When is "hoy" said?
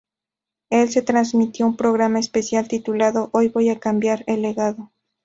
3.33-3.49